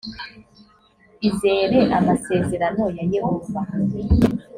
[1.29, 3.61] izere amasezerano ya yehova